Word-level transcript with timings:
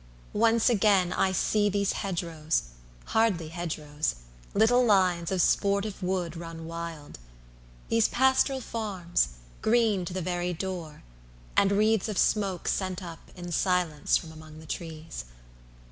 Once 0.33 0.67
again 0.67 1.13
I 1.13 1.31
see 1.31 1.69
These 1.69 1.91
hedge 1.91 2.23
rows, 2.23 2.63
hardly 3.13 3.49
hedge 3.49 3.77
rows, 3.77 4.15
little 4.55 4.83
lines 4.83 5.31
Of 5.31 5.43
sportive 5.43 6.01
wood 6.01 6.35
run 6.35 6.65
wild: 6.65 7.19
these 7.87 8.07
pastoral 8.07 8.61
farms, 8.61 9.27
Green 9.61 10.03
to 10.05 10.13
the 10.15 10.19
very 10.23 10.53
door; 10.53 11.03
and 11.55 11.71
wreaths 11.71 12.09
of 12.09 12.17
smoke 12.17 12.67
Sent 12.67 13.03
up, 13.03 13.29
in 13.35 13.51
silence, 13.51 14.17
from 14.17 14.31
among 14.31 14.57
the 14.57 14.65
trees! 14.65 15.25